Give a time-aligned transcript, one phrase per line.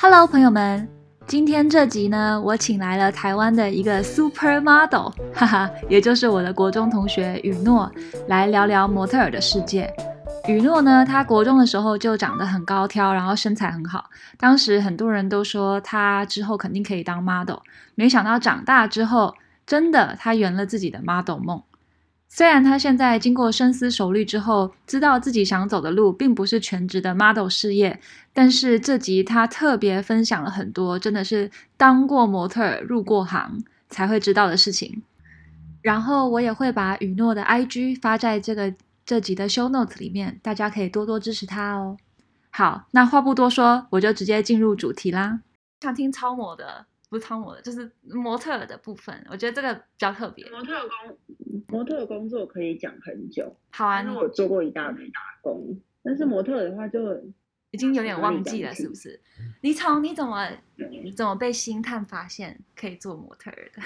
[0.00, 0.88] Hello，朋友们，
[1.26, 7.90] 今天这集呢，我请来了台湾的一个 Super Model，哈哈，也就是我的国中同学雨诺，
[8.26, 9.92] 来聊聊模特儿的世界。
[10.46, 17.58] 雨诺呢，他国中的时候就长得很高挑，然后身材很好，当时很多人都说他之后肯定可以当 model，
[17.94, 19.34] 没想到长大之后，
[19.66, 21.62] 真的他圆了自己的 model 梦。
[22.30, 27.98] 虽然他现在经过深思熟虑之后，知道自己想走的路并不是全职的 model 事业，
[28.32, 35.02] 但是这集他特别分享了很多真的是当过模特、入过行才会知道的事情。
[35.82, 38.74] 然后我也会把雨诺的 IG 发在这个
[39.06, 41.96] 这集的 show notes 里面，大家可以多多支持他哦。
[42.50, 45.40] 好，那话不多说，我就直接进入主题啦。
[45.80, 46.86] 想听超模的。
[47.10, 49.24] 不是超模的，就是模特的部分。
[49.30, 50.44] 我觉得这个比较特别。
[50.50, 51.16] 模特工，
[51.66, 53.54] 模特的工作可以讲很久。
[53.70, 57.20] 好啊，因为我做过一大堆打工，但是模特的话就
[57.70, 59.20] 已经有点忘记了，是不是？
[59.62, 63.82] 你从你怎么你怎么被星探发现可以做模特的？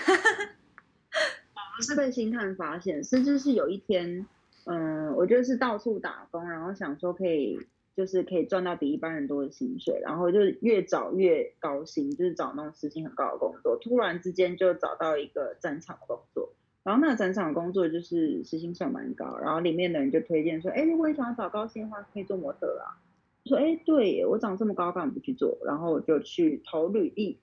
[1.55, 4.27] 我 不是被星探发现，甚至是有一天，
[4.65, 7.59] 嗯，我就是到处打工，然后想说可以。
[7.95, 13.77] 就是可以赚到比一般人多的薪水，然后就越找越高薪，就是找那种时薪很高的工作。
[13.83, 22.99] 突然之间就找到一个战场工作，然后那个展场工作就是时薪算蛮高，然后里面的人就推荐说：“哎，如果你想要找高薪的话，可以做模特啊。”
[23.47, 27.39] 说：“哎，对，我长这么高，干嘛不去做？”然后我就去投履历，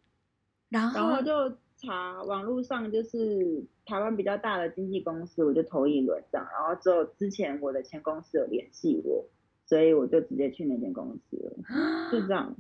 [0.70, 6.48] 然后，然后就查网络上就是台湾比较大的经纪公司，我就投一轮这样。
[6.52, 9.26] 然后之后之前我的前公司有联系我。
[9.66, 12.56] 所以我就直接去那间公司了，就这样，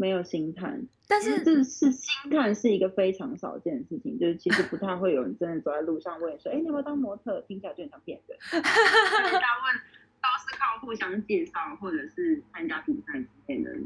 [0.00, 0.82] 没有星探。
[1.06, 7.40] 但是这是星探是一个非常少见的事情，就是其实不太会有人真的走在路上问说，哎、欸，你要不要当模特？
[7.42, 8.38] 听起来就很像骗人。
[8.50, 9.76] 大家问
[10.22, 13.76] 都是靠互相介绍或者是参加比赛之类的，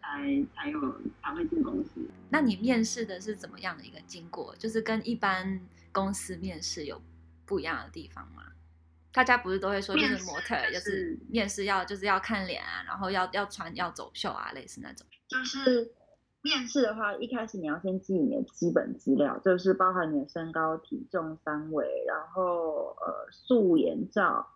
[0.00, 2.00] 才才有才会进公司。
[2.30, 4.54] 那你面试的是怎么样的一个经过？
[4.56, 5.60] 就是跟一般
[5.92, 7.02] 公司面试有
[7.44, 8.44] 不一样的地方吗？
[9.12, 15.04] 大家不是都会说，就是模特，就是面试要就是要看脸啊，然后要要穿要走秀啊，类似那种。
[15.28, 15.92] 就是
[16.42, 24.46] 面试的话，一开始你要先记你的基本资料，就是包含你的身高、体重三围，然后呃素颜照，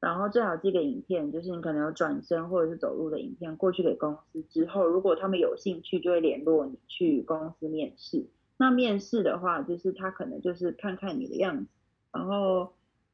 [0.00, 8.26] 然后最好寄个影片，就是你可能有转身或者是走路的影片过去给公司之后，如果他们有兴趣，就会联络你去公司面试。
[8.56, 11.66] 那面试的话，就是他可能就是看看你的样子，
[12.12, 12.72] 然后。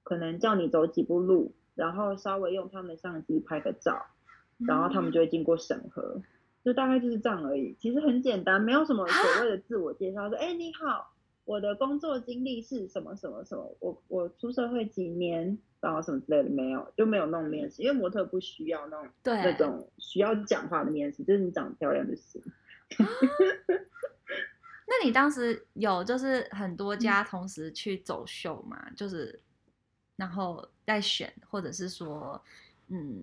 [0.09, 4.07] 可能叫你走几步路，然后稍微用他们的相机拍个照，
[4.57, 6.23] 然后他们就会经过审核，
[6.66, 7.77] 就大概就是这样而已。
[7.78, 22.43] 其实很简单，没有什么所谓的自我介绍，说哎你好，我的工作经历是什么什么什么，我我出社会几年，然后什么之类的没有，就没有那种面试，因为模特不需要那种对那种需要讲话的面试，就是你长得漂亮就行。
[24.88, 28.84] 那你当时有就是很多家同时去走秀嘛？
[28.88, 29.41] 嗯、就是。
[30.19, 32.43] 然后再选，或者是说，
[32.88, 33.22] 嗯，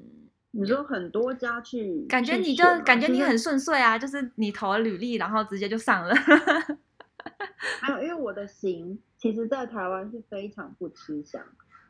[0.55, 6.13] 你说很多家去，感觉你就感觉你很顺遂啊，就是你投了履历，然后直接就上了。
[7.81, 11.41] 还有，因为我的型其实，在台湾是非常不吃香，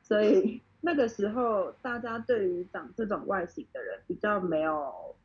[0.02, 5.16] 所以 那个时候大家对于长这种外形的人比较没有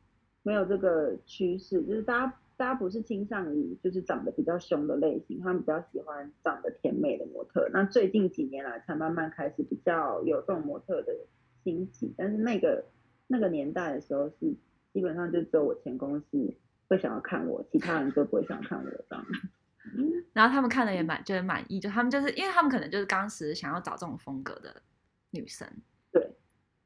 [0.43, 2.33] 没有这个趋势，就是大家。
[2.59, 7.69] 大家不是倾向于就是长得比较凶的类型，他们比较喜欢长得甜美的模特。
[7.71, 11.15] 那最近几年来才慢慢开始比较有这种模特的
[11.63, 12.83] 兴起，但是那个
[13.31, 14.53] 那个年代的时候是
[14.91, 16.53] 基本上就只有我前公司
[16.89, 19.25] 会想要看我，其他人都不会想看我这样。
[20.33, 24.75] 然后他们看了也蛮觉得满意，就他们就是因为他们可能就是当时想要找这种风格的
[25.29, 25.65] 女生。
[26.11, 26.29] 对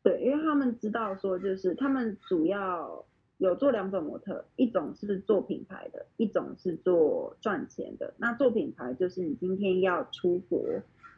[0.04, 3.04] 对，因为他们知道说就是他们主要。
[3.40, 8.14] 有做两种模特，一种是做品牌的，一种是做赚钱的。
[8.18, 10.64] 那做品牌就是你今天要出国，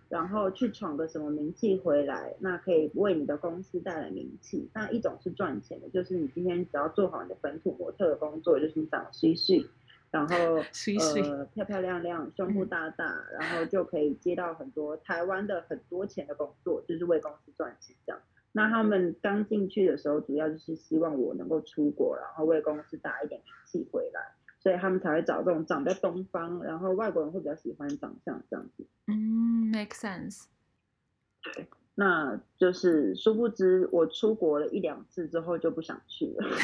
[0.09, 4.69] 然后去闯个什么名气回来，那可以为你的公司带来名气。
[4.73, 9.65] 那一种是赚钱的，就是你今天只要做好你的本土模特的工作，就是你长得水水，
[10.11, 10.35] 然后
[10.99, 18.21] 呃漂漂亮亮，胸部大大，然后就可以接到很多台湾的很多钱的工作，就是为公司赚钱这样。
[18.51, 24.21] 那他们刚进去的时候，主要就是希望我能够出国，然后为公司打一点名气回来，
[24.65, 28.83] 所以他们才会找这种长在东方，然后外国人会比较喜欢长相这样子。
[29.05, 30.45] 嗯，make sense。
[31.43, 36.57] 对，那就是殊不知我出国了一两次之后就不想去了。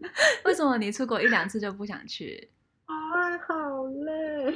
[0.44, 2.50] 为什么你出国一两次就不想去？
[2.84, 4.54] 啊，好累，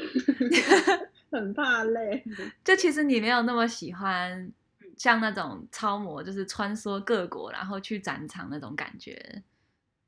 [1.33, 2.23] 很怕累。
[2.63, 4.53] 就其实你没有那么喜欢。
[4.97, 9.43] 像那种超模，就是穿梭各国，然后去展场那种感觉。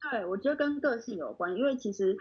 [0.03, 2.15] 对，我觉得跟个性有关，因为其实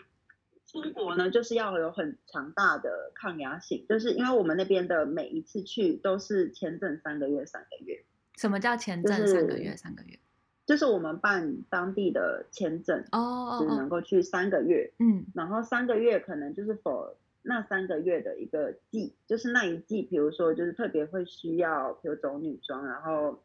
[0.65, 8.03] 出国呢，就是要有很强大的抗压性，就是因为我们那边的每一次去都是签证三个月，三个月。
[8.37, 9.75] 什么叫签证三个月？
[9.75, 10.17] 三个月？
[10.65, 14.93] 就是我们办当地的签证哦，只能够去三个月。
[14.99, 23.43] 嗯，然后三个月可能就是 for 那三个月的一个季，就是那一季，比如说就是特别会需要，比如走女装，然后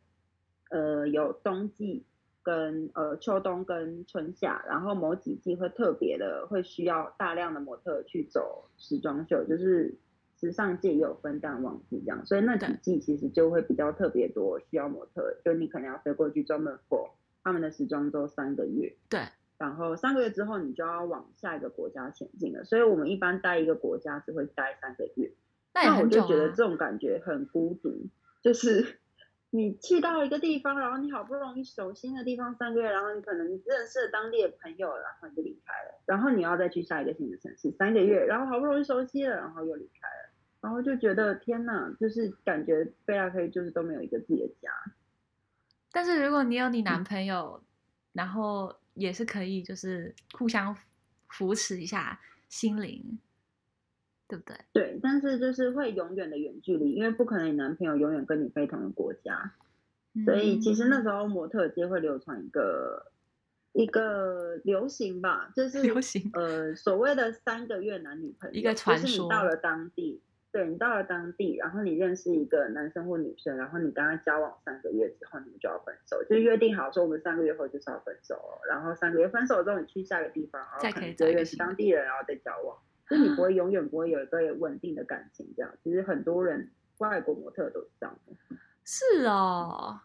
[0.71, 2.05] 呃有冬季
[2.47, 9.99] 跟呃秋冬跟春夏，然后某几季会特别的会需要大量的模特去走时装秀，就是。
[10.39, 17.09] 时尚界也有分淡旺季这样，所以那几季其实就会比较特别多，需要模特，就你可能要飞过去专门 for
[17.43, 18.95] 他们的时装周三个月。
[19.09, 19.21] 对，
[19.57, 25.33] 然后三个月之后你就要往下一个国家前进了，所以我们一般待一个国家只会待三个月。
[25.73, 27.95] 那、啊、我就觉得这种感觉很孤独，
[28.43, 28.99] 就是
[29.57, 40.33] 你去到一个地方，然后你好不容易熟悉的地方三个月，然后你可能认识了当地的朋友，然后你就离开了，然后你要再去下一个新的城市三个月，然后好不容易熟悉了，然后又离开了。
[40.61, 44.71] 然后就觉得天哪，就是感觉飞来飞去就是都没有一个自己的家。
[45.93, 47.67] 但是如果你有你男朋友，嗯、
[48.15, 50.77] 然后也是可以，就是互相
[51.29, 52.19] 扶持一下
[52.49, 53.19] 心灵，
[54.29, 54.57] 对不对？
[54.73, 59.53] 对，但是就是会永远的远距离，因为不可能你男朋友永远跟你飞同一个国家。
[60.15, 63.13] 嗯、所以其实那时候模特界会流传一个
[63.73, 70.23] 一个流行吧，就 是流行呃所谓的三个月男女朋友，一个传说，就是你到了当地。
[70.53, 78.41] 对，你到了当地，然后你认识一个男生或女生，然后你跟他交往三个月之后，你们就要分手，就约定好说我们三个月后就是要分手。
[78.67, 82.75] 然后三个月分手之后，你去下一个地方，然后可能就认识当地人，然后再交往。
[83.09, 85.73] 就你不会永远不会有一个稳定的感情，这样。
[85.83, 88.57] 其实很多人外国模特都是这样的。
[88.85, 90.01] 是哦，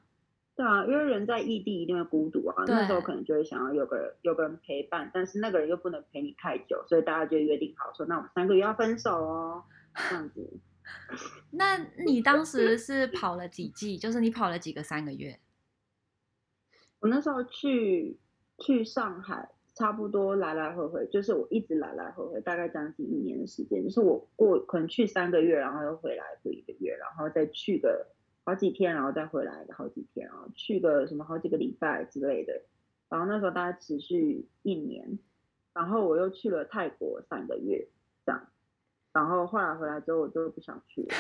[0.56, 9.64] 对啊，因为人在异地一定会孤独啊，那时候可能就会想要有个人有个人陪伴，但是那个人又不能陪你太久，所以大家就约定好说，那我们三个月要分手哦。
[9.94, 10.50] 这样子，
[11.52, 13.98] 那你当时是跑了几季？
[13.98, 15.40] 就是你跑了几个三个月？
[17.02, 18.18] 我那时候去
[18.60, 19.50] 去上海，
[19.82, 23.84] 差不多来来回回，就是我一直来来回回，大概将近一年的时间。
[23.84, 28.06] 就是我过可能去三个月，然后又回来过一个月，然后再去个
[28.44, 32.62] 好几天，然后再回来个好几天，然后去个什么好几个礼拜之类的。
[33.10, 35.18] 然后那时候大概持续一年，
[35.74, 37.88] 然后我又去了泰国三个月，
[38.24, 38.48] 这样。
[39.12, 41.16] 然后后来回来之后，我就不想去了，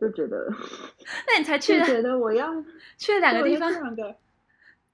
[0.00, 0.50] 就觉得，
[1.28, 2.64] 那你才去了，觉得我要
[2.96, 4.16] 去了两个地方，两个，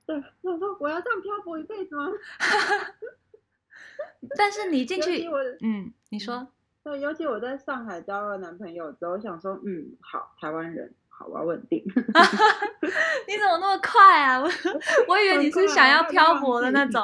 [0.06, 2.08] 对， 我说我要这样漂泊一辈子吗？
[4.36, 5.26] 但是你进去，
[5.60, 6.46] 嗯，你说，
[6.84, 11.82] 对，尤其我在上海交了男朋友之后，我想说，嗯，好，台湾人，好，我要稳定。
[11.86, 14.40] 你怎么那么快啊？
[14.40, 14.48] 我
[15.08, 17.02] 我以为你是想要漂泊的那种。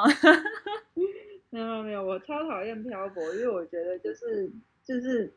[1.49, 4.51] 没有没有，我超讨厌漂泊，因为我觉得就是。
[4.85, 5.31] 就是，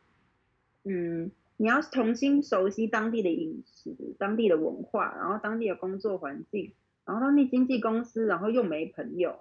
[0.83, 6.73] 嗯，你要重新熟悉当地的饮食、当地的文化，然后当地的工作环境，
[7.05, 9.39] 然后当地经纪公司，然后又没朋友，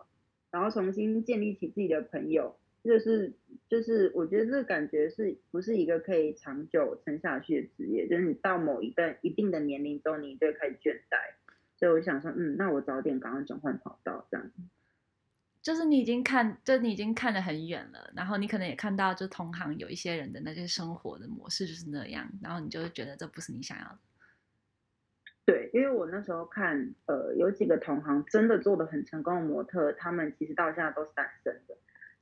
[0.50, 3.32] 然后重新建立起自己的朋友，就是
[3.69, 8.09] 就是，我觉得这个感觉是不是一个可以长久撑下去的职业？
[8.09, 11.35] 就是你到某一段一定的年龄之后，你就开始倦怠。
[11.76, 14.50] 所以我想说，嗯，那我早点赶快转换跑道，这样。
[15.60, 23.98] 就是你已经看，就你已经看得很远了，然后你可能也看到，就同行有一些人的那些生活的模式就是那样，然后你就会觉得这不是你想要的。
[25.44, 31.77] 对，因为我那时候看，呃，有几个同行真的做得很成功的模特，他们其实到现在都是单身的，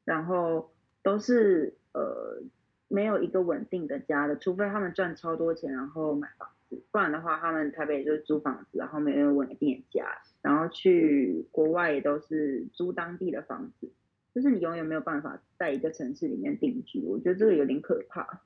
[0.05, 0.73] 然后
[1.03, 2.43] 都是呃
[2.89, 10.07] 没有一个稳定的家的，除非他们赚超多钱，然后买房子，不然的话，他们台北就是租房子，然后没有稳定的家。
[10.43, 13.93] 然后去国外也都是租当地的房子，
[14.35, 18.41] 就是你永远没有办法在一个城市里面定居，我觉得这个有点可怕。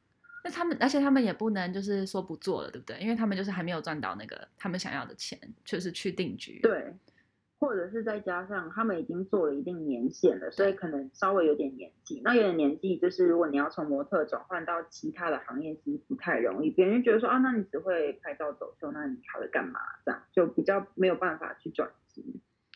[0.45, 2.99] 那他们，而且他们也不能就是说不做了，对不对？
[3.01, 6.61] 因为他们就是还没有赚到那个他们想要的钱，就是去定居。
[6.61, 6.95] 对。
[7.61, 12.21] 或者是再加上他们已经做了一定年限了，所以可能稍微有点年纪。
[12.23, 16.71] 那有点年纪，就是如果你要从模特转换到其他的行业，其实不太容易。
[16.71, 19.81] 别人觉得说啊，那你只会拍照走秀，那你还会干嘛？
[20.05, 22.23] 这样就比较没有办法去转型，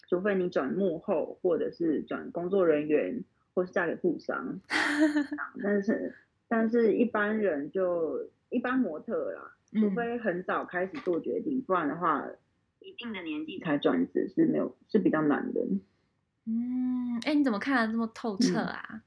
[0.09, 3.23] 除非你转幕后，或者是转工作人员，
[3.53, 4.59] 或是嫁给富商。
[5.63, 6.15] 但是，
[6.49, 12.27] 但是一般人就一般模特啦，除非很早开始做决定，嗯、不然的话。
[12.81, 15.61] 一定的年纪才转职是没有，是比较难的。
[16.47, 18.83] 嗯，哎，你怎么看的这么透彻啊？
[18.89, 19.03] 嗯，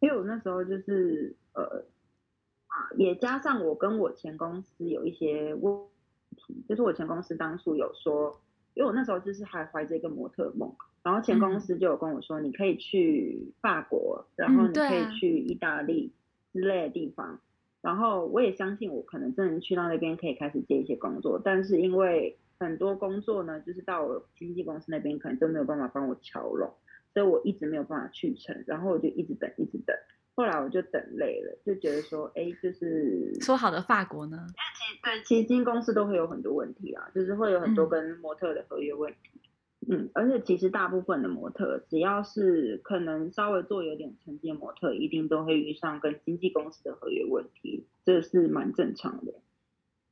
[0.00, 1.84] 因为我那时候就是呃
[2.66, 5.86] 啊，也加上我跟我前公司有一些问
[6.36, 8.38] 题，就是我前公司当初有说，
[8.74, 16.12] 因为我那时候就是还怀着一个模特梦，然后前公司就有跟我说，你可以去法国，然后你可以去意大利
[16.52, 17.40] 之类的地方，
[17.80, 26.74] 然后我也相信我可能真的去到那边可以开始接一些工作，但是因为很多工作呢，就是到我经纪公司那边可能都没有办法帮我乔拢，
[27.12, 29.96] 所以我一直没有办法去成，然后我就一直等，一直等。
[30.36, 34.46] 后来我就等累了，就觉得说，哎，就是说好的法国呢？
[34.48, 39.40] 其实对，其实经纪公司都会有很多问题啊，就是会有很多跟模特的合约问题。
[39.86, 49.34] 嗯，嗯，而且其实大部分的模特，只要是可能稍微做有点成绩的模特，一定都会遇上跟经纪公司的合约问题，这是蛮正常的。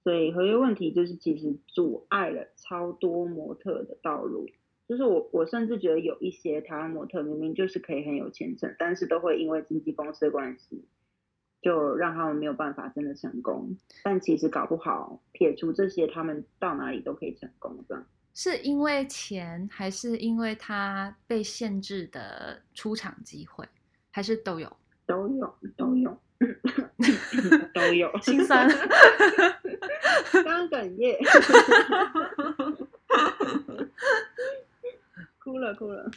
[0.04, 4.48] 所以合约问题就是其实阻碍了超多模特的道路。
[4.88, 10.84] 就是我，我甚至觉得有一些台湾模特明明就是可以很有前程，但是都会因为经纪公司的关系，
[11.62, 13.76] 就让他们没有办法真的成功。
[14.02, 18.04] 但其实搞不好，撇除这些，他们到哪里都可以成功的。
[18.34, 23.64] 是因为钱，还是因为他被限制的出场机会，
[24.10, 24.76] 还是都有？
[25.06, 26.18] 都有，都有，
[27.74, 28.10] 都有。
[28.22, 28.66] 心酸，
[30.44, 31.18] 刚哽咽。
[35.52, 36.10] 哭了哭了，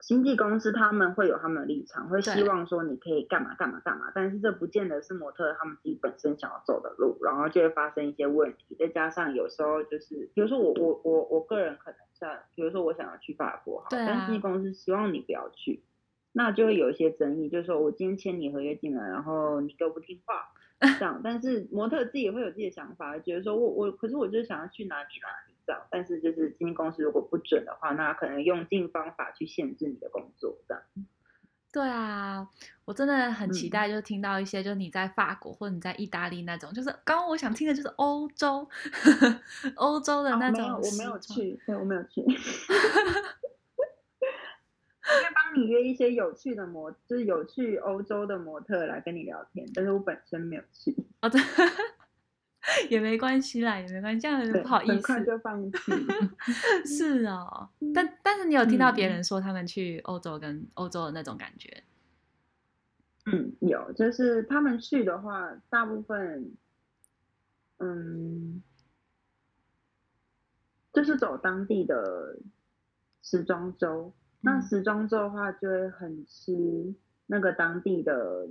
[0.00, 8.74] 经纪公司他们会有他们的立场，会希望说你可以干嘛干嘛干嘛，但是这不见得是模特他们自己本身想要走的路，然后就会发生一些问题。
[8.76, 15.84] 再加上有时候就是，比如说我我我我个人可能在，比如说我想要去法国，好，但是经纪公司希望你不要去，
[16.32, 20.48] 那就会有一些争议，就是说我今天签你合约进来，然后你都不听话，
[20.98, 25.28] 这样，但是模特自己也会有自己的想法，觉得说我我可是我就是想要去哪里哪
[25.78, 25.82] 里。
[25.90, 30.82] 但是就是经纪公司如果不准的话，那可能用尽方法去限制你的工作，这样。
[31.72, 32.48] 对啊，
[32.84, 38.68] 我真的很期待，就听到一些，就是你在法国或者你在意大利那种，就是刚刚我想听的就是欧洲，
[39.76, 40.64] 欧洲的那种。
[40.64, 42.20] 哦，没有，我没有去，对，我没有去。
[45.02, 50.94] 我会帮你约一些有趣的模，就是有趣欧洲的模特来跟你聊天，但是我本身没有去。
[51.20, 51.40] 哦，对。
[52.88, 54.92] 也没关系啦，也没关系，这样不好意思。
[54.92, 55.78] 很快就放弃。
[56.84, 61.82] 是哦，但但是你有听到别人说他们去欧洲跟欧洲的那种感觉？
[63.26, 66.52] 嗯，有，就是他们去的话，大部分，
[67.78, 68.62] 嗯，
[70.92, 72.38] 就是走当地的
[73.22, 74.12] 时装周。
[74.40, 76.94] 那时装周的话，就会很吃
[77.26, 78.48] 那个当地的。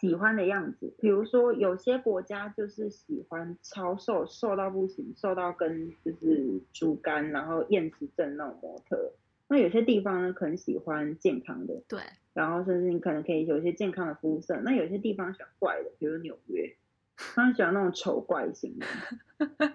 [0.00, 9.12] 喜欢的样子，比如说有些国家就是喜欢超瘦，瘦到不行，瘦到跟就是猪肝，然后厌食症那种模特。
[9.48, 12.00] 那有些地方呢，可能喜欢健康的，对。
[12.34, 14.56] 然后甚至你可能可以有一些健康的肤色。
[14.62, 16.76] 那有些地方喜欢怪的，比如纽约，
[17.16, 18.86] 他们喜欢那种丑怪型的。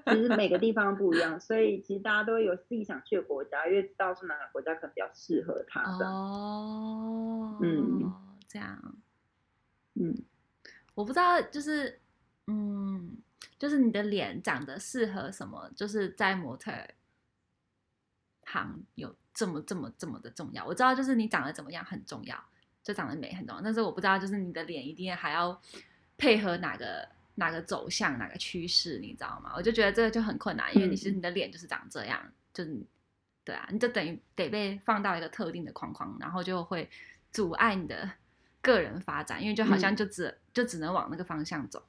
[0.06, 6.06] 其实每个地方不一样， 所以其实大家都会有自己想去的国家，因为知道是哪个国家可能比较适合他的。
[6.06, 8.12] 哦，嗯，
[8.48, 8.78] 这样。
[9.94, 10.16] 嗯，
[10.96, 12.00] 我不知道，就是，
[12.48, 13.18] 嗯，
[13.60, 16.72] 就是你的脸长得适合什么，就是在模特
[18.46, 20.66] 行有这么这么这么的重要。
[20.66, 22.42] 我知道，就是你长得怎么样很重要，
[22.82, 23.62] 就长得美很重要。
[23.62, 25.60] 但是我不知道，就是你的脸一定还要
[26.18, 29.54] 配合哪个哪个走向哪个趋势，你知道吗？
[29.58, 32.82] 我就觉得这个就很困难，因为你是你的脸就是长这样，嗯、就是
[33.44, 36.90] 对啊，你就等于得被放到一个特定的框框，然后就会
[37.30, 38.10] 阻碍你的。
[38.62, 41.84] 个人发展，因为就好像就只、嗯、就只能往那个方向走。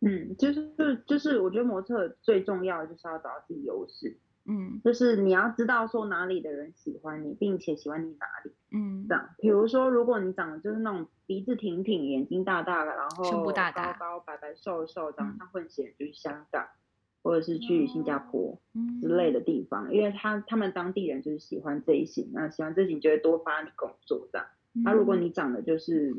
[0.00, 4.18] 嗯，就是就就是，我觉得模特最重要的就是要找到自己优势。
[4.44, 8.50] 嗯，就是你要知道说哪里的人喜欢你，并且喜欢你哪里。
[8.72, 16.74] 嗯，这样，比如说，如果你长得就是那种鼻子挺挺、眼睛大大的，然后胸部大大、高高白白瘦瘦，长得像混血，就是香港、嗯、
[17.22, 18.60] 或者是去新加坡
[19.00, 24.48] 之类的地方，嗯、因为他他们当地人就是喜欢这一型，那喜欢这一型就会多发你工作这样。
[24.72, 26.14] 那、啊、如果你长得就是，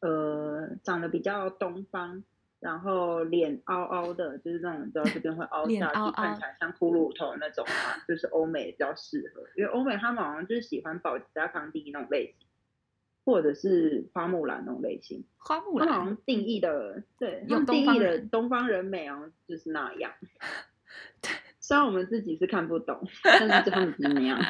[0.00, 2.24] 呃，长得比较东方，
[2.60, 12.48] 然后脸凹凹的，就是那种，你知道这边会凹下去，看起来像骷髅头那种啊，就是欧美比较适合，因为欧美他们好像就是喜欢保加康帝那种类型，
[13.24, 15.24] 或者是花木兰那种类型。
[15.38, 20.12] 花木兰，他们好像定义的，对，用定义的东方人美哦，就是那样。
[21.60, 24.38] 虽然我们自己是看不懂，但是他们是那样。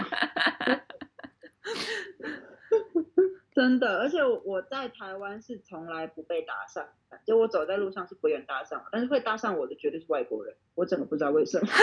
[3.63, 6.85] 真的，而且我在台湾是从来不被搭讪，
[7.25, 11.69] 就我走在路上是不愿搭讪，但是会搭讪我的绝对是外国人，我真的不知道为什么。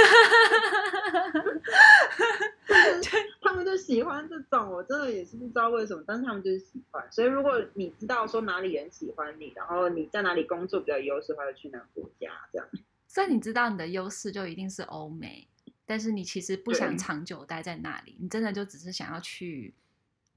[3.41, 7.09] 他们就喜欢这种，我真的也是不知道为什么，但是他们就是喜欢。
[7.09, 12.67] 所以如果你知道说哪里人喜欢你，然后你在哪里工作比较优势的话，就去哪个国家这样。
[13.07, 15.47] 所以你知道你的优势就一定是欧美，
[15.85, 19.73] 但是你其实不想长久待在那里，你真的就只是想要去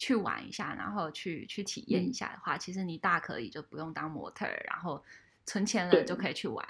[0.03, 5.01] 去玩一下，然后去去体验一下的话，嗯、其实你大可以就不用当模特，然后
[5.47, 6.67] 存钱了就可以去玩。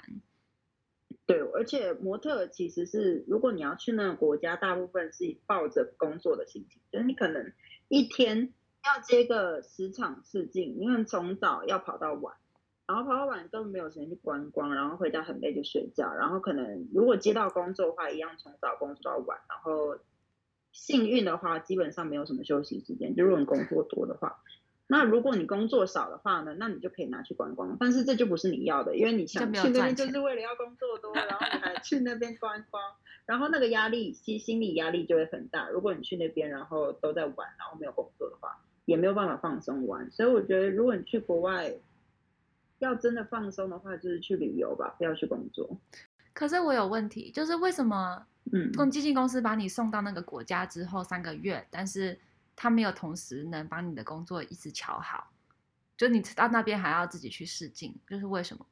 [1.25, 7.51] 对，而且模特其实是，如果你要去那个国家，大部分是抱着工作的心情，就是你可能
[7.87, 8.53] 一天
[8.85, 12.35] 要接个十场试镜，因为从早要跑到晚，
[12.85, 19.97] 然后跑到晚根本没有时间去观光，然后回家很累就睡觉，然后可能如果接到工作的话，一样从早工作到晚，然后
[20.73, 24.41] 幸运的话，基本上没有什么休息时间，就如果你工作多的话。
[24.85, 26.53] 那如果你工作少的话呢？
[26.59, 32.83] 那你就可以拿去观光，但是这就不是你要的，因为你想去那边就是为了要工作多，然后你还去那边观光，
[33.25, 35.69] 然后那个压力，心心理压力就会很大。
[35.69, 40.11] 如果你去那边，然后都在玩，然后没有工作的话，也没有办法放松玩。
[40.11, 41.73] 所以我觉得，如果你去国外，
[42.79, 45.79] 要真的放松的话，就是去旅游吧，不要去工作。
[46.33, 52.19] 可是我有问题，就是为什么，嗯，公基金公司把你送到那个国家之后三个月，但是。
[52.55, 55.31] 他没有同时能把你的工作一直瞧好，
[55.97, 58.63] 就你到那边还要自己去试镜，就是为什么？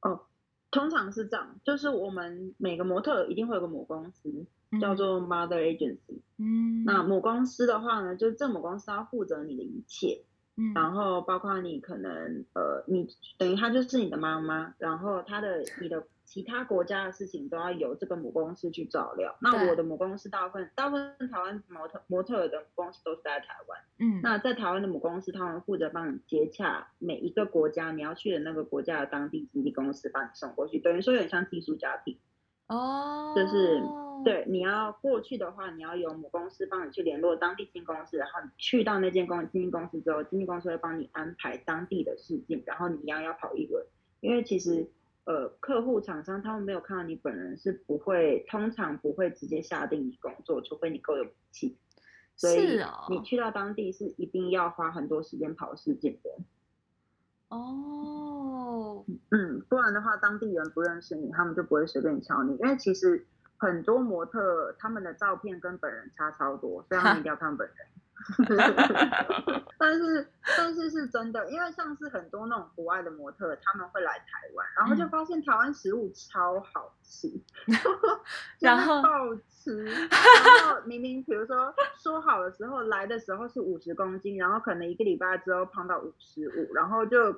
[0.00, 0.26] 哦，
[0.72, 6.22] 通常是这样，就是我们每个模特一定会有个母公司，嗯、叫做 Mother Agency。
[6.36, 10.24] 嗯，那母公司的话呢，就是这母公司要负责你的一切，
[10.56, 16.04] 嗯，然后包括你可能呃，你等于他就是你的妈妈，然后他的你的。
[16.24, 19.36] 其他国家的事情都要由这个母公司去照料。
[19.42, 23.78] 那我的母公司大部分大部分台湾模特模特的母公司都是在台湾。
[23.98, 32.16] 嗯，那在台湾的母公司，他们负责帮你接洽每一个国家你要去的那个国家的当地经纪公司，帮你送过去，等于说有点像寄宿家庭。
[32.68, 33.82] 哦，就是
[34.24, 43.84] 对，你要过去的话，你要由母公司帮你去联络当地经纪公司，然后你去到那间公经纪公司之后，经纪公司会帮你安排当地的试镜，然后你一样要跑一轮，
[44.20, 44.88] 因为其实。
[45.24, 51.76] 呃，客户厂商他们没有看到你本人，是不会，通常不会直接下定你工作，除非你够有勇气。
[52.34, 56.30] 所以你去到当地是一定要花很多时间跑试镜的。
[57.50, 62.56] 哦，嗯，不然的话，当地人不认识你，他们就不会随便敲你。
[62.56, 63.24] 因为其实
[63.62, 67.76] 很多模特他们的照片跟本人差超多，所以他们一定要看本人。
[69.78, 77.28] 但是但是是真的，因为像是很多那种国外的模特，他们会来台湾，然后就发现台湾食物超好吃，
[77.68, 77.74] 嗯、
[78.58, 79.00] 然后？
[79.00, 87.32] 暴吃，然后明明比如说说好的时候来的时候是五十公斤，然后可能一个礼拜之后胖到五十五，然后就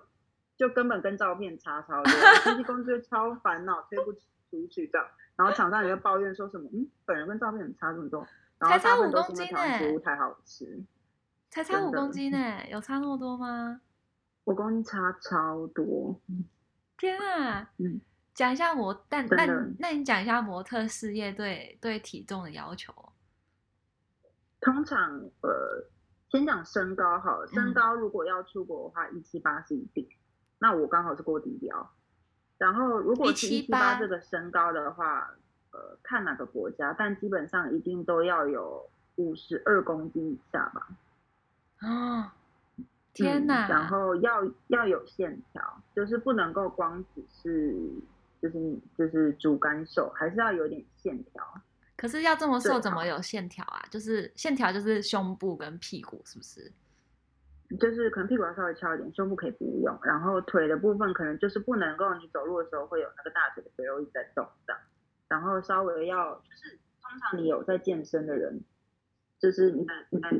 [0.56, 2.12] 就根本跟照片差超多，
[2.44, 4.14] 经纪公司超烦恼推不
[4.50, 8.26] 出去这样，然后厂商也会抱怨说什么，嗯，本人跟照片怎么差这么多？
[8.60, 10.82] 才差五公斤呢，好吃。
[11.50, 13.80] 才差五公斤呢，有差那么多吗？
[14.44, 16.20] 五公斤差超多。
[16.96, 17.70] 天啊！
[17.78, 18.00] 嗯，
[18.32, 19.46] 讲一下模，但那
[19.78, 22.94] 那你讲一下模特事业对对体重的要求。
[24.60, 25.84] 通常呃，
[26.30, 30.08] 先讲身高好了，身高如果要出国的话，一七八是一定。
[30.58, 31.90] 那我刚好是过低标。
[32.58, 35.30] 然后如果是一七八这个身高的话。
[35.76, 40.86] 呃，看哪个国家，但基本上一定都要有五十二公斤以下吧。
[41.80, 42.30] 哦，
[43.12, 43.66] 天哪！
[43.66, 47.74] 嗯、然后要要有线条，就是不能够光只是
[48.40, 51.42] 就是就是主干瘦，还是要有点线条。
[51.96, 53.84] 可是要这么瘦，怎么有线条啊？
[53.90, 56.70] 就是线条就是胸部跟屁股，是不是？
[57.80, 59.98] 就是可能屁股要稍微翘一点，胸部可以不用。
[60.02, 64.82] 然后腿的部分可能就是不能够，你走路的时候会有那个大腿的肥肉一直在动这样。
[65.28, 68.62] 然后稍微要，就是通常你有在健身的人，
[69.40, 70.30] 就是你的你的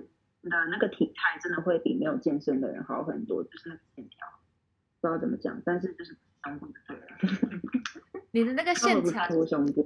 [0.42, 4.26] 你的那个体态真的会比没有健身的人好很多，就是那个线条，
[5.00, 6.96] 不知道怎么讲，但是就是胸部对
[8.32, 9.26] 你的那个 线条，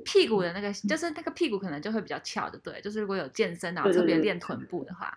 [0.05, 5.17] 屁股的那个就是那个屁股可能就会比较翘的，对，就是如果有健身然后特别练臀部的话，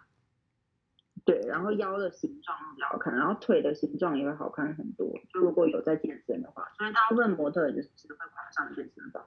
[1.23, 9.23] 对，然后腰的形状比较好看，然后腿的形状也会好看很多，就如果有在健身的话，所以大部分模特就是会跑上健身房。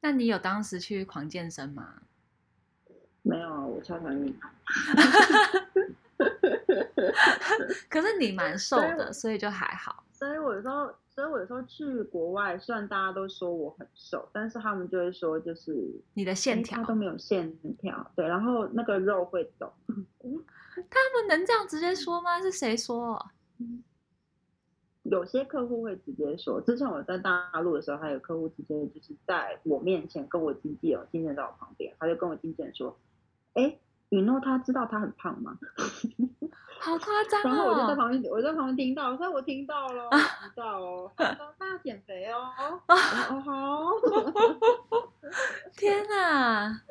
[0.00, 2.02] 那你有当时去狂健身吗？
[3.22, 4.40] 没有啊，我超讨厌运动。
[7.88, 10.04] 可是你蛮瘦的，所以，所以就还好。
[10.12, 19.72] 所以我有时候，所以我有时候去国外，虽然大家都说我很瘦，但是他们就会说，就是你的线条都没有线条，对，然后那个肉会抖。
[20.90, 22.40] 他们能这样直接说吗？
[22.40, 23.30] 是谁说？
[25.02, 32.98] 有些客户会直接说，之前我在大陆的时候，还有客户直接就是在我面前跟我经纪人，经纪人在我旁边，他就跟我经纪人说
[33.52, 35.58] ：“哎，允诺他知道他很胖吗？
[36.80, 37.44] 好夸张哦！
[37.44, 40.16] 然后我就在旁边，我在旁边听到，我说我听到了，我
[40.54, 42.40] 知道哦，他说他要减肥哦，
[42.88, 43.90] 哦好，
[45.76, 46.82] 天哪，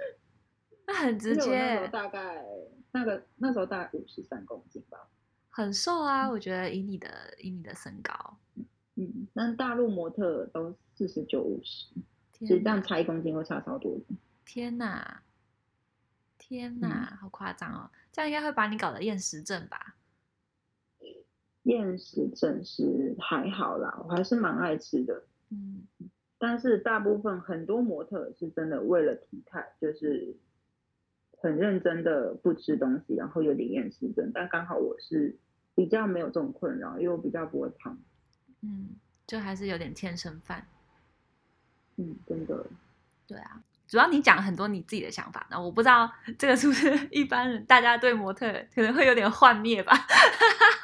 [0.86, 1.58] 那很直接。
[1.58, 2.46] 那时候大概
[2.92, 5.08] 那个那时候大概五十三公斤吧，
[5.50, 8.38] 很瘦啊，我觉得以你的以你的身高，
[8.96, 11.88] 嗯，那大陆模特都四十九五十，
[12.34, 14.16] 其实这样差一公斤会差超多的。
[14.46, 15.24] 天哪！
[16.38, 17.90] 天呐，嗯、好夸张哦！
[18.12, 19.96] 这样应该会把你搞得厌食症吧？
[21.64, 25.24] 厌食症是还好啦，我还是蛮爱吃的。
[25.50, 25.88] 嗯，
[26.38, 30.36] 但是大部分很多模特是真的为了体态，就是
[31.44, 34.32] 很认真的不吃东西，然后有点厌食症。
[34.34, 35.38] 但刚好我是
[35.76, 38.00] 比较没有这种困扰，因为我比较不会胖。
[38.62, 38.92] 嗯，
[39.28, 40.66] 就还是有点天生饭。
[41.98, 42.66] 嗯，真的。
[43.28, 43.62] 对啊。
[43.86, 49.92] 主要你讲了很多你自己的想法，那我不知道这个是不是一般人，大家对模特可能会有点幻灭吧？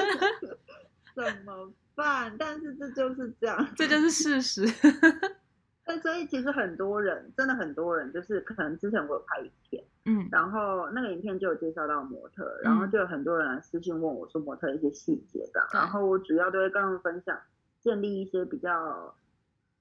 [1.15, 2.35] 怎么办？
[2.37, 4.67] 但是这就是这样，这就是事实。
[5.85, 17.39] 那所以其实很多人，真的很多人，就是可能之前我有拍影片，嗯，然后那个影片就有介绍到模特，然后就有很多人来私信问我说模特一些细节这样，嗯、然后我主要都会跟他们分享，
[17.81, 19.15] 建立一些比较。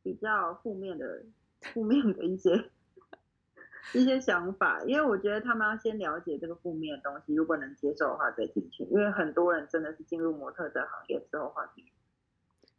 [0.04, 1.22] 比较负面的、
[1.62, 2.62] 负面的一些
[3.94, 8.84] 一些想法，因为我觉得他们要先了解这个负面的东西，如果能接受的话再进去。
[8.90, 11.90] 因为很多人真的是进入模特这行业之后话题。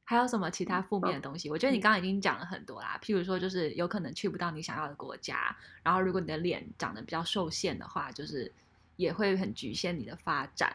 [0.05, 1.49] 还有什么其他负面的东西？
[1.49, 8.49] 哦、我觉得你刚刚已经讲了很多啦，譬如说就是有可能去不到你想要的国家，然后如果你的脸长得比较受限的话，就是
[8.95, 10.73] 也会很局限你的发展，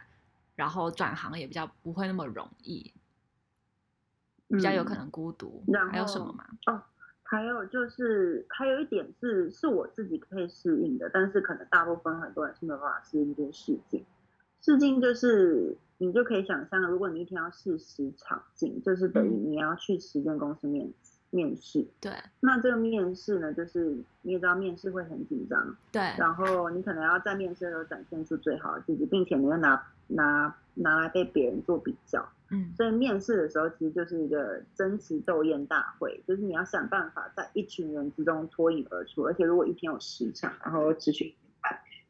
[0.56, 2.92] 然后转行也比较不会那么容易。
[4.48, 6.44] 比较有可能孤独，嗯、还有什么吗？
[6.66, 6.82] 哦，
[7.22, 14.04] 还有就是还有一点是是我自己可以适应的，但是可能大部分很多人是没有办法适应，就是试镜。
[14.60, 20.94] 试镜就是你就可以想象，如果你一天要试十场景，就是等于你要去十间公司面、嗯、
[21.28, 21.86] 面试。
[22.00, 22.10] 对。
[22.40, 25.76] 那这个面试呢，就是你也知道面试会很紧张。
[25.92, 26.00] 对。
[26.16, 32.26] 然后你可能要在面试的时候展现出最好的自己，并且你要拿拿拿来被别人做比较。
[32.52, 41.32] 嗯，所以面试的时候其实就是一个争奇斗艳大会，就是你要想办法在一群人之中脱颖而出，而且如果一天有十场，然后持续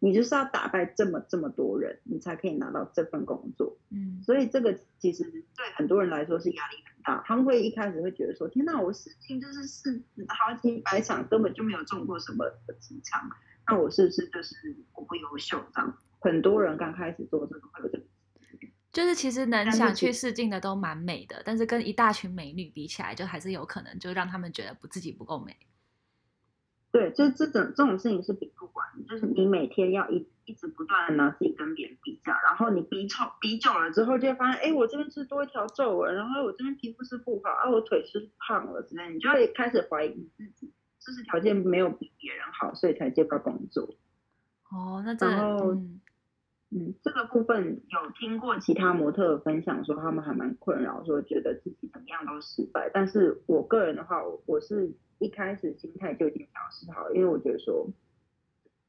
[0.01, 3.79] 你就是要打败这么这么多人，你才可以拿到这份工作。
[3.91, 12.45] 嗯，所以这个其实对很多人来说是压力很大，他们会一开始会觉得说，天哪，我试镜就是试好几百场，根本就没有中过什么
[12.81, 13.31] 几场，
[13.69, 15.63] 那我是不是就是我不优秀？
[15.75, 18.05] 这样很多人刚开始做这个会有这个。
[18.93, 25.57] 就是其实能想去试镜的都蛮美的，但是，但是跟一大群美女比起来，就还是有可能就让他们觉得不自己不够美。
[26.93, 43.95] 对，就这种这种事情是比不完，就是你每天要一一直不断的拿自己跟别人比较，然后你比丑比久了之后，就会发现，哎，我这边是多一条皱纹，然后我这边皮肤是不好啊，我腿是胖了之类，你就会开始怀疑自己，就是条件没有比别人好，所以才接不到工作。
[44.71, 45.15] 哦，那。
[45.15, 46.01] 然后嗯
[46.73, 52.89] 嗯，这个部分有听过其他模特分享说他们还蛮困扰，说觉得自己怎么样都失败。
[52.95, 57.89] 但是我个人的话，我我是一开始心态就已经调试好，因为我觉得说，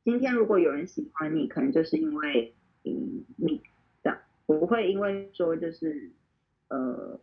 [0.04, 3.62] 今天如果有人喜欢你，可能就是因为嗯你
[4.02, 4.18] 这样，
[4.48, 6.12] 不会因为说就是
[6.70, 7.20] 呃，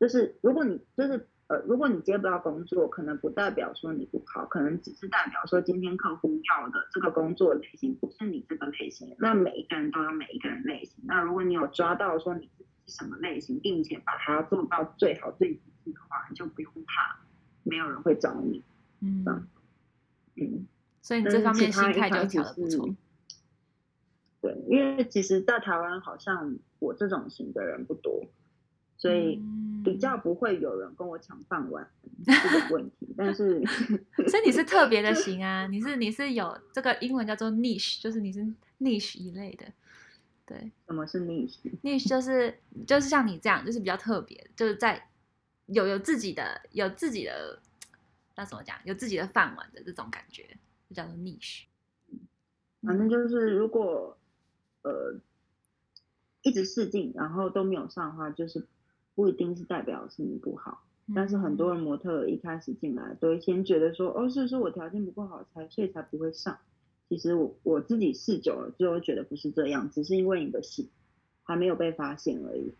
[0.00, 1.28] 就是如果你就是。
[1.48, 9.14] 呃，如果你接不到工作，可能不代表说你不好，可能只是代表说今天客户要的这个工作类型不是你这个类型。
[9.20, 11.04] 那每一个人都有每一个人类型。
[11.06, 17.16] 那如果你有抓到说你自己是什么类型，并且把它做到最好最极致的话，你就不用怕，
[17.66, 18.62] 没有人会找你。
[19.00, 19.24] 嗯，
[20.36, 20.66] 嗯，
[21.02, 22.88] 所以你这方面心态就调得不错。
[24.40, 28.24] 对，因为其实，在台湾好像我这种型的人不多，
[28.96, 29.36] 所以。
[29.36, 31.88] 嗯比较不会有人跟我抢饭碗
[32.24, 33.62] 这个问题，但是，
[34.26, 38.40] 所以你是特别的型啊，你是你是有这个英文叫做 niche，就是你是
[38.80, 39.64] niche 一类的，
[40.44, 40.72] 对。
[40.88, 45.08] 什么是 niche？niche 就是就是像你这样，就是比较特别，就是在
[45.66, 47.60] 有有自己的有自己的
[48.36, 50.56] 那怎么讲，有自己的饭碗的这种感觉，
[50.88, 51.64] 就叫做 niche。
[52.82, 54.16] 反正就是如果
[54.82, 55.14] 呃
[56.42, 58.66] 一直试镜，然后都没有上的话，就是。
[59.16, 66.58] 不一定是代表是你不好，但是很多人模特一开始进来都会先觉得说，哦，是是我条件不够好才，所以才不会上。
[67.08, 70.90] 其实我我自己试久了，之后觉得不是这样，只是因为你的型
[71.44, 72.74] 还没有被发现而已，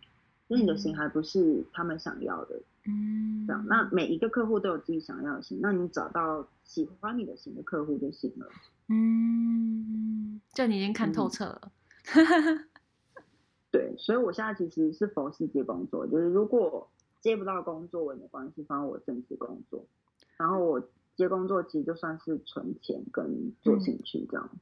[0.46, 2.61] 所以你的型还不是他们想要的。
[2.87, 8.46] 嗯，这样，那每一个客户都有自己想要的型，那你找到喜欢你的型的客户就行了。
[8.88, 11.72] 嗯，就你已经看透彻了。
[12.14, 12.68] 嗯、
[13.72, 16.88] 对，所以我现在其实是佛系接工作，就是如果
[17.20, 19.85] 接不到工作我也没关系，反正我正职工作，
[20.37, 24.49] 然后我接工作其实就算是存钱跟做兴趣这样。
[24.53, 24.61] 嗯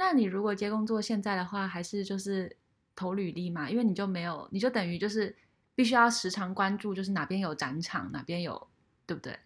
[0.00, 2.56] 那你如果接工作，现在的话还是就是
[2.94, 3.68] 投履历嘛？
[3.68, 5.34] 因为你就没有，你就等于就是
[5.78, 8.66] 必须要时常关注，就是哪边有展场，哪边有，
[9.06, 9.38] 对不对？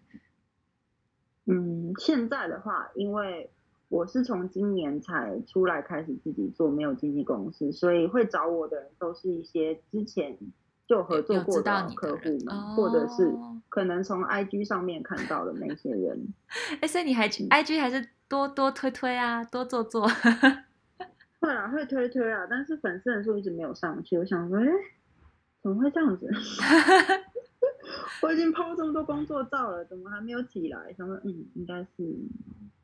[1.45, 3.51] 嗯，现在的话，因为
[3.87, 10.35] 我是从今年才出来开始自己做，没有经纪公司，所以会找我的人都是一些之前
[10.87, 13.31] 就合作过的客户们，哦、或者是
[13.69, 16.33] 可能从 IG 上面看到的那些人。
[16.81, 18.09] 哎，所以你还去 IG 还是？
[18.29, 20.07] 多多推推啊，多做做。
[21.39, 24.17] 会啊，会推推啊，但是粉丝人数一直没有上去。
[24.17, 24.65] 我想说，哎，
[25.63, 26.29] 怎么会这样子？
[28.21, 30.93] 我已经 PO 这么多工作照了，怎么还没有起来？
[30.97, 32.15] 想说，嗯，应该是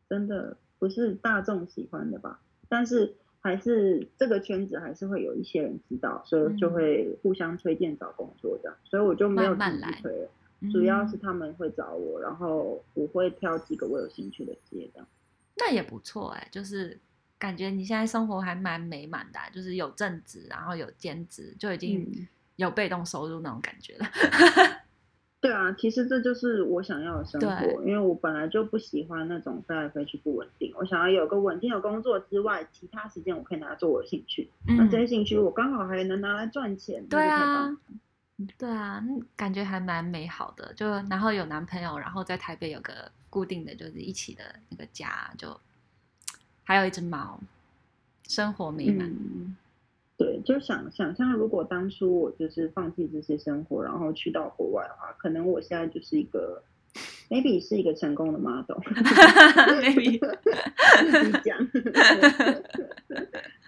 [0.10, 2.40] 真的不是大众喜欢的吧？
[2.68, 8.78] 但是还是这个圈子还是会有一些人知道，所以就会互相推荐找工作这样。
[8.84, 15.08] 所以我就没有自己推了，慢慢主要是他们会找我，然后我会挑几个我有兴趣的接这样。
[15.56, 17.00] 那也不错哎，就是
[17.38, 22.28] 感觉你现在生活还蛮美满的，就是有正职，然后有兼职，就已经
[22.60, 24.06] 有被动收入那种感觉了。
[24.06, 24.80] 嗯、
[25.42, 34.52] 对啊，其实这就是我想要的生活，因为我本来就不喜欢那种飞来飞去不稳定，我想要有个稳定的工作之外，其他时间我可以拿来做我的兴趣。
[34.68, 37.04] 嗯、那这些兴趣我刚好还能拿来赚钱。
[37.08, 37.70] 对啊，
[38.58, 39.04] 对啊，
[39.36, 40.74] 感觉还蛮美好的。
[40.76, 43.12] 就然后有男朋友，然后在台北有个。
[43.32, 45.56] 固定的就是一起的那个家，就
[46.64, 47.40] 还有一只猫，
[48.28, 49.08] 生活美满。
[49.08, 49.56] 嗯，
[50.20, 56.62] 对，就想想象，如果当初我就是放弃这些生活，然后去到国外的话，可能我现在就是一个
[57.30, 60.20] ，maybe 是一个成功的 model，maybe
[61.10, 61.58] 自己讲，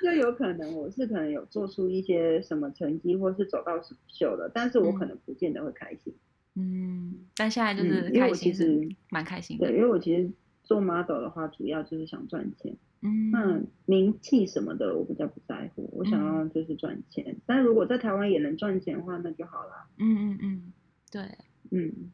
[0.02, 6.14] 就有可能我是可能有做出一些什么成绩，或是走到什么秀的，但是我可能不见得会开心。
[6.14, 6.18] 嗯
[6.56, 9.68] 嗯，但现在就是开心，是蛮开心的。
[9.68, 10.30] 对，因为我其实
[10.66, 12.76] 做 model 的话，主要就是想赚钱。
[13.02, 15.90] 嗯，那名气什么的，我比较不在乎。
[15.94, 19.88] 我想要就是赚钱，嗯、但如果在台湾也能赚钱的话，那就好了。
[19.98, 20.74] 嗯嗯嗯，
[21.12, 21.38] 对，
[21.72, 22.12] 嗯。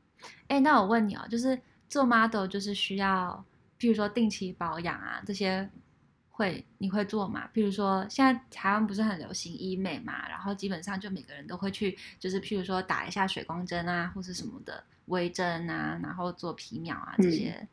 [0.47, 3.45] 哎、欸，那我问你哦，就是做 model 就是需要，
[3.79, 5.69] 譬如说定期保养啊这些。
[6.29, 7.49] 会，你会做吗？
[7.51, 17.67] 譬如说，现在台湾不是很流行医美嘛，然后基本上就每个人都会去，就是譬如说打一下水光针啊，或是什么的微针啊，然后做皮秒啊这些。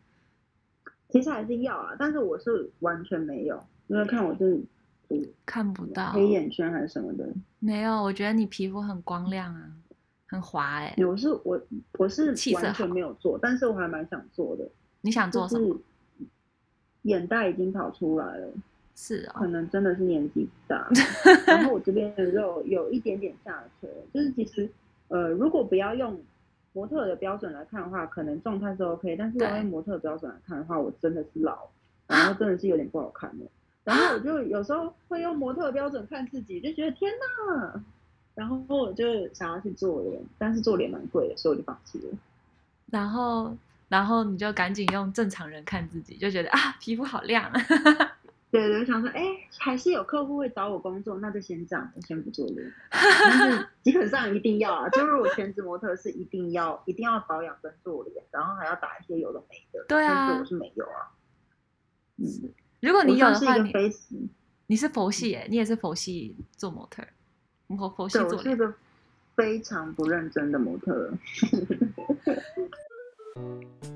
[1.14, 4.60] 嗯、其实还是要啊，但是我是完全没有，因为看我这
[5.46, 7.28] 看不到黑眼圈还是什么的。
[7.60, 9.70] 没有，我觉得你皮肤很光亮啊，
[10.26, 11.04] 很滑哎、欸。
[11.04, 11.60] 我是我
[11.98, 14.68] 我是完全没有做，但是我还蛮想做的。
[15.02, 15.68] 你想做什么？
[15.68, 15.80] 就是
[17.02, 18.48] 眼袋已经跑出来了，
[18.96, 20.88] 是啊、哦，可能真的是年纪大，
[21.46, 24.68] 然后我这边的肉有一点点下垂，就是其实，
[25.08, 26.18] 呃，如果不要用
[26.74, 31.70] 模特的标准来看的话，可能状态是 OK，但是要用模特的标准来看的话，我真的是老，
[32.06, 33.46] 然后真的是有点不好看的，
[33.84, 37.10] 然后我就有时候会用模特的标准看自己，就觉得天
[37.48, 37.82] 哪，
[38.34, 42.18] 然后我就想要去做脸，但是做脸蛮贵的，所以我就放弃了，
[42.90, 43.56] 然后。
[43.86, 47.52] 然后你就赶紧用正常人看自己，就觉得啊，皮肤好亮。
[48.54, 49.20] 对对，想说，哎，
[49.58, 52.72] 还是有客户会找我工作，那就先这样，我先不做脸。
[52.88, 59.84] 但是基本上一定要啊，就是我全职模特是一定要，一定要保养跟做脸，然后还要打一些有的没的。
[59.88, 61.10] 对啊，但是我是没有啊。
[62.18, 62.24] 嗯，
[62.80, 63.90] 如果你有的话，你是
[64.68, 67.02] 你是佛系哎，你也是佛系做模特，
[67.66, 68.38] 我佛系做脸。
[68.38, 68.72] 我是一个
[69.34, 71.10] 非常不认真的模特。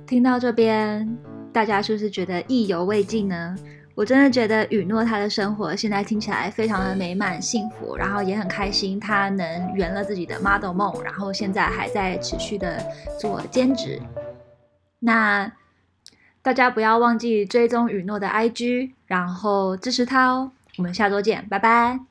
[0.05, 1.17] 听到这边，
[1.53, 3.57] 大家是不是觉得意犹未尽呢？
[3.99, 12.81] 我真的觉得雨诺他的生活现在听起来非常的美满幸福，然后也很开心，他能圆了自己的 model 梦，然后现在还在持续的
[13.19, 14.01] 做兼职。
[15.01, 15.51] 那
[16.43, 20.53] 大家不要忘记追踪雨诺的 IG，然后支持他哦。
[20.77, 22.08] 我们下周见，拜拜。